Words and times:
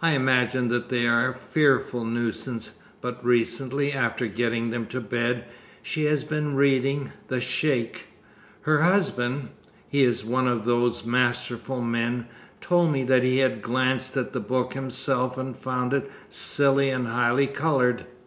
I 0.00 0.12
imagine 0.12 0.68
that 0.68 0.88
they 0.88 1.06
are 1.06 1.28
a 1.28 1.34
fearful 1.34 2.02
nuisance, 2.06 2.78
but 3.02 3.22
recently, 3.22 3.92
after 3.92 4.26
getting 4.26 4.70
them 4.70 4.86
to 4.86 4.98
bed, 4.98 5.44
she 5.82 6.04
has 6.04 6.24
been 6.24 6.54
reading 6.54 7.12
"The 7.26 7.38
Sheik." 7.42 8.06
Her 8.62 8.80
husband 8.80 9.50
he 9.86 10.04
is 10.04 10.24
one 10.24 10.48
of 10.48 10.64
these 10.64 11.04
masterful 11.04 11.82
men 11.82 12.28
told 12.62 12.90
me 12.90 13.04
that 13.04 13.24
he 13.24 13.36
had 13.40 13.60
glanced 13.60 14.16
at 14.16 14.32
the 14.32 14.40
book 14.40 14.72
himself 14.72 15.36
and 15.36 15.54
found 15.54 15.92
it 15.92 16.10
silly 16.30 16.88
and 16.88 17.06
highly 17.08 17.46
colored. 17.46 18.06